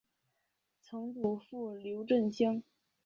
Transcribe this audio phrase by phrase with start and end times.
[0.81, 2.63] 曾祖父刘震乡。